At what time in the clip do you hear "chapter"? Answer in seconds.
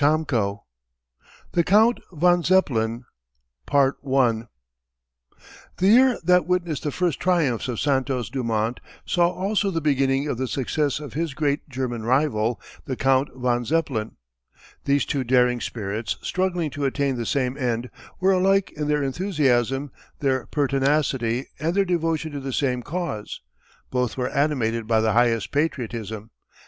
0.03-0.35